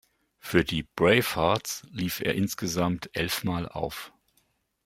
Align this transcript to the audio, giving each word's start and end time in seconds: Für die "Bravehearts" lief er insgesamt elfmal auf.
Für 0.39 0.63
die 0.63 0.81
"Bravehearts" 0.81 1.83
lief 1.91 2.21
er 2.21 2.33
insgesamt 2.33 3.11
elfmal 3.13 3.69
auf. 3.69 4.11